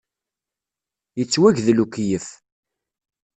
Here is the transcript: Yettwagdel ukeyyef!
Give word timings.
Yettwagdel 1.17 1.77
ukeyyef! 1.83 2.27